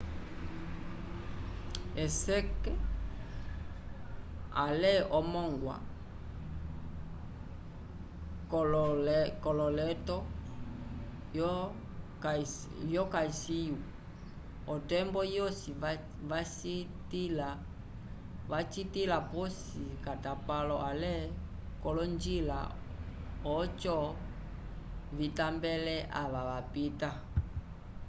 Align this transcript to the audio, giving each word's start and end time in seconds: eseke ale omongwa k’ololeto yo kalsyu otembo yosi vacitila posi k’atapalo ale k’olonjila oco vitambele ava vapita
eseke 2.03 2.73
ale 4.65 4.93
omongwa 5.19 5.75
k’ololeto 9.41 10.17
yo 12.97 13.03
kalsyu 13.13 13.69
otembo 14.73 15.21
yosi 15.37 15.69
vacitila 18.51 19.19
posi 19.31 19.83
k’atapalo 20.03 20.75
ale 20.91 21.13
k’olonjila 21.81 22.59
oco 23.57 23.97
vitambele 25.17 25.95
ava 26.21 26.41
vapita 26.49 27.09